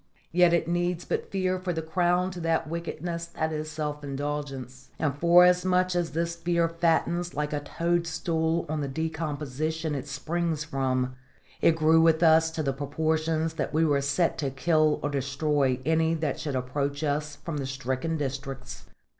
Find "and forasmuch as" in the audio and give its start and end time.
4.97-6.13